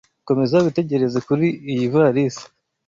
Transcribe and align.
Komeza 0.27 0.55
witegereze 0.65 1.19
kuri 1.27 1.45
iyivalisi. 1.71 2.45